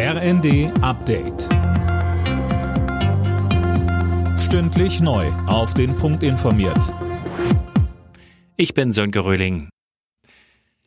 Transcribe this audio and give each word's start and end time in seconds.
RND 0.00 0.70
Update. 0.80 1.48
Stündlich 4.38 5.00
neu. 5.00 5.26
Auf 5.48 5.74
den 5.74 5.96
Punkt 5.96 6.22
informiert. 6.22 6.94
Ich 8.56 8.74
bin 8.74 8.92
Sönke 8.92 9.24
Röhling. 9.24 9.70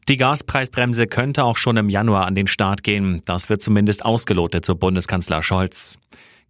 Die 0.08 0.16
Gaspreisbremse 0.16 1.08
könnte 1.08 1.44
auch 1.44 1.58
schon 1.58 1.76
im 1.76 1.89
Januar 1.89 2.26
an 2.26 2.36
den 2.36 2.47
Start 2.47 2.84
gehen. 2.84 3.21
Das 3.26 3.50
wird 3.50 3.62
zumindest 3.62 4.05
ausgelotet, 4.05 4.64
so 4.64 4.75
Bundeskanzler 4.75 5.43
Scholz. 5.43 6.00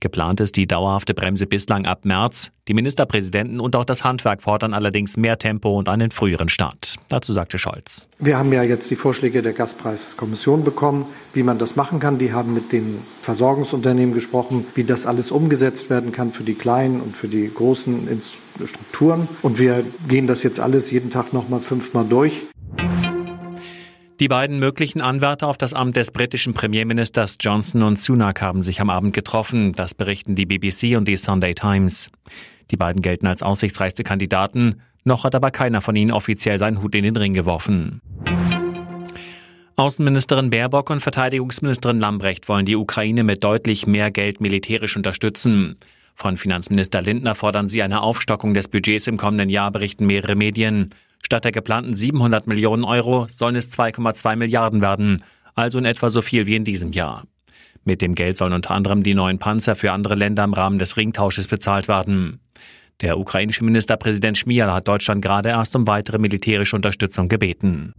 Geplant 0.02 0.40
ist 0.40 0.58
die 0.58 0.66
dauerhafte 0.66 1.14
Bremse 1.14 1.46
bislang 1.46 1.86
ab 1.86 2.06
März. 2.06 2.52
Die 2.68 2.74
Ministerpräsidenten 2.74 3.60
und 3.60 3.76
auch 3.76 3.86
das 3.86 4.04
Handwerk 4.04 4.42
fordern 4.42 4.74
allerdings 4.74 5.16
mehr 5.16 5.38
Tempo 5.38 5.78
und 5.78 5.88
einen 5.88 6.10
früheren 6.10 6.50
Start. 6.50 6.96
Dazu 7.08 7.34
sagte 7.34 7.60
Scholz. 7.60 8.08
Wir 8.18 8.38
haben 8.38 8.52
ja 8.52 8.64
jetzt 8.64 8.90
die 8.90 8.96
Vorschläge 8.96 9.44
der 9.44 9.54
Gaspreiskommission 9.54 10.64
bekommen, 10.64 11.06
wie 11.34 11.44
man 11.44 11.60
das 11.60 11.76
machen 11.76 12.00
kann. 12.00 12.18
Die 12.18 12.34
haben 12.34 12.54
mit 12.56 12.72
den 12.72 13.00
Versorgungsunternehmen 13.22 14.16
gesprochen, 14.16 14.66
wie 14.74 14.84
das 14.84 15.06
alles 15.06 15.30
umgesetzt 15.30 15.92
werden 15.92 16.12
kann 16.12 16.32
für 16.32 16.44
die 16.44 16.56
kleinen 16.56 17.00
und 17.00 17.16
für 17.16 17.28
die 17.28 17.52
großen 17.54 18.08
Strukturen. 18.66 19.28
Und 19.44 19.60
wir 19.60 19.84
gehen 20.08 20.26
das 20.26 20.42
jetzt 20.42 20.60
alles 20.60 20.90
jeden 20.90 21.12
Tag 21.12 21.32
noch 21.32 21.48
mal 21.48 21.60
fünfmal 21.60 22.06
durch. 22.06 22.42
Die 24.22 24.28
beiden 24.28 24.60
möglichen 24.60 25.02
Anwärter 25.02 25.48
auf 25.48 25.58
das 25.58 25.74
Amt 25.74 25.96
des 25.96 26.12
britischen 26.12 26.54
Premierministers 26.54 27.40
Johnson 27.42 27.82
und 27.82 28.00
Sunak 28.00 28.40
haben 28.40 28.62
sich 28.62 28.80
am 28.80 28.92
Abend 28.92 29.16
getroffen. 29.16 29.74
Das 29.74 29.96
berichten 29.96 30.36
die 30.36 30.46
BBC 30.46 30.96
und 30.96 31.08
die 31.08 31.18
Sunday 31.18 31.56
Times. 31.56 32.12
Die 32.70 32.78
beiden 32.78 33.02
gelten 33.02 33.26
als 33.26 33.42
aussichtsreichste 33.42 34.04
Kandidaten. 34.04 34.84
Noch 35.06 35.24
hat 35.24 35.34
aber 35.34 35.50
keiner 35.50 35.82
von 35.82 35.96
ihnen 35.96 36.12
offiziell 36.12 36.60
seinen 36.60 36.84
Hut 36.84 36.94
in 36.94 37.04
den 37.04 37.16
Ring 37.16 37.34
geworfen. 37.34 38.00
Außenministerin 39.76 40.52
Baerbock 40.52 40.92
und 40.92 41.00
Verteidigungsministerin 41.00 42.00
Lambrecht 42.00 42.48
wollen 42.48 42.68
die 42.68 42.76
Ukraine 42.76 43.24
mit 43.24 43.44
deutlich 43.44 43.88
mehr 43.88 44.12
Geld 44.12 44.40
militärisch 44.40 44.96
unterstützen. 44.96 45.78
Von 46.14 46.38
Finanzminister 46.38 47.02
Lindner 47.02 47.34
fordern 47.34 47.70
sie 47.70 47.82
eine 47.82 48.02
Aufstockung 48.02 48.54
des 48.54 48.68
Budgets 48.68 49.08
im 49.08 49.18
kommenden 49.18 49.50
Jahr, 49.50 49.72
berichten 49.72 50.06
mehrere 50.06 50.36
Medien. 50.36 50.92
Statt 51.24 51.46
der 51.46 51.52
geplanten 51.52 51.96
700 51.96 52.48
Millionen 52.48 52.84
Euro 52.84 53.28
sollen 53.30 53.56
es 53.56 53.72
2,2 53.72 54.36
Milliarden 54.36 54.82
werden, 54.82 55.24
also 55.56 55.80
in 55.80 55.86
etwa 55.86 56.10
so 56.10 56.22
viel 56.22 56.46
wie 56.46 56.56
in 56.56 56.64
diesem 56.66 56.92
Jahr. 56.92 57.26
Mit 57.84 58.02
dem 58.02 58.16
Geld 58.16 58.38
sollen 58.38 58.54
unter 58.54 58.72
anderem 58.72 59.04
die 59.04 59.16
neuen 59.16 59.40
Panzer 59.40 59.76
für 59.76 59.92
andere 59.92 60.16
Länder 60.16 60.44
im 60.44 60.54
Rahmen 60.54 60.78
des 60.78 60.98
Ringtausches 60.98 61.48
bezahlt 61.48 61.88
werden. 61.88 62.40
Der 63.02 63.18
ukrainische 63.18 63.64
Ministerpräsident 63.64 64.38
Schmial 64.38 64.72
hat 64.72 64.88
Deutschland 64.88 65.24
gerade 65.24 65.50
erst 65.50 65.76
um 65.76 65.88
weitere 65.88 66.20
militärische 66.20 66.76
Unterstützung 66.76 67.28
gebeten. 67.28 67.94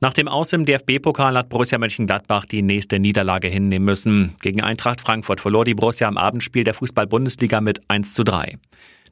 Nach 0.00 0.12
dem 0.12 0.28
Aus 0.28 0.52
im 0.52 0.64
DFB-Pokal 0.64 1.36
hat 1.36 1.48
Borussia 1.48 1.76
Mönchengladbach 1.76 2.44
die 2.44 2.62
nächste 2.62 3.00
Niederlage 3.00 3.48
hinnehmen 3.48 3.84
müssen. 3.84 4.36
Gegen 4.40 4.62
Eintracht 4.62 5.00
Frankfurt 5.00 5.40
verlor 5.40 5.64
die 5.64 5.74
Borussia 5.74 6.06
am 6.06 6.16
Abendspiel 6.16 6.62
der 6.62 6.74
Fußball-Bundesliga 6.74 7.60
mit 7.60 7.80
1 7.88 8.14
zu 8.14 8.22
3. 8.22 8.58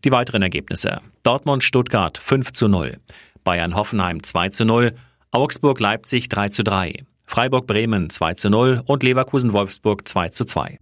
Die 0.05 0.11
weiteren 0.11 0.43
Ergebnisse. 0.43 1.01
Dortmund-Stuttgart 1.23 2.19
5 2.19 2.53
zu 2.53 2.69
0. 2.69 2.99
Bayern-Hoffenheim 3.45 4.23
2 4.23 4.49
zu 4.51 4.65
0. 4.65 4.95
Augsburg-Leipzig 5.31 6.29
3 6.29 6.49
zu 6.51 6.65
3. 6.65 7.05
Freiburg-Bremen 7.27 8.11
2 8.11 8.35
zu 8.35 8.51
0 8.51 8.83
und 8.87 9.03
Leverkusen-Wolfsburg 9.03 10.07
2 10.07 10.29
zu 10.29 10.45
2. 10.45 10.79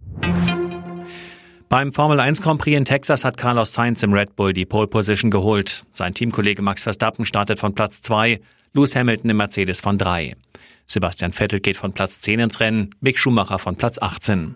Beim 1.67 1.91
Formel 1.91 2.19
1 2.19 2.41
Grand 2.41 2.61
Prix 2.61 2.77
in 2.77 2.85
Texas 2.85 3.25
hat 3.25 3.37
Carlos 3.37 3.73
Sainz 3.73 4.03
im 4.03 4.13
Red 4.13 4.35
Bull 4.35 4.53
die 4.53 4.65
Pole 4.65 4.87
Position 4.87 5.31
geholt. 5.31 5.83
Sein 5.91 6.13
Teamkollege 6.13 6.61
Max 6.61 6.83
Verstappen 6.83 7.25
startet 7.25 7.59
von 7.59 7.73
Platz 7.73 8.01
2, 8.03 8.39
Lewis 8.73 8.95
Hamilton 8.95 9.31
im 9.31 9.37
Mercedes 9.37 9.81
von 9.81 9.97
3. 9.97 10.35
Sebastian 10.85 11.33
Vettel 11.33 11.59
geht 11.59 11.77
von 11.77 11.93
Platz 11.93 12.21
10 12.21 12.39
ins 12.39 12.59
Rennen, 12.59 12.91
Mick 13.01 13.17
Schumacher 13.17 13.57
von 13.57 13.75
Platz 13.75 13.99
18. 13.99 14.55